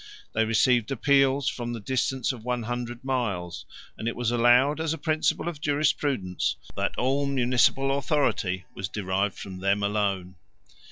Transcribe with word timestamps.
They 0.33 0.45
received 0.45 0.89
appeals 0.89 1.47
from 1.47 1.73
the 1.73 1.79
distance 1.79 2.31
of 2.31 2.43
one 2.43 2.63
hundred 2.63 3.03
miles; 3.03 3.67
and 3.99 4.07
it 4.07 4.15
was 4.15 4.31
allowed 4.31 4.79
as 4.81 4.95
a 4.95 4.97
principle 4.97 5.47
of 5.47 5.61
jurisprudence, 5.61 6.55
that 6.75 6.97
all 6.97 7.27
municipal 7.27 7.95
authority 7.95 8.65
was 8.73 8.89
derived 8.89 9.37
from 9.37 9.59
them 9.59 9.83
alone. 9.83 10.37